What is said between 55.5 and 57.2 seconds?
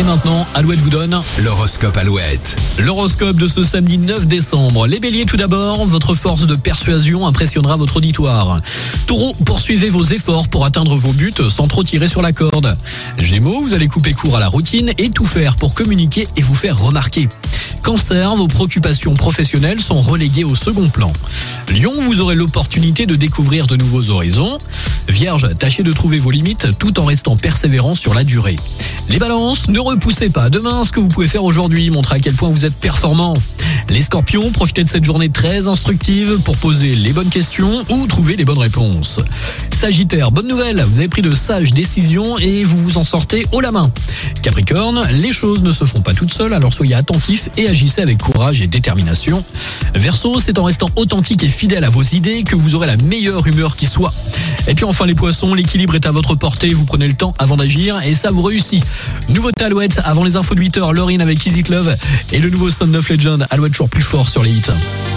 l'équilibre est à votre portée, vous prenez le